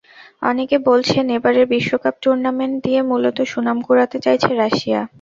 [0.41, 5.01] অনেকে বলছেন, এবারের বিশ্বকাপ টুর্নামেন্ট দিয়ে মূলত সুনাম কুড়াতে চাইছে রাশিয়া।